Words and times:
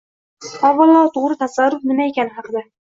Avvalo 0.69 1.03
«to‘g‘ri 1.19 1.39
tasarruf» 1.45 1.87
nima 1.95 2.13
ekani 2.13 2.39
haqida. 2.43 2.69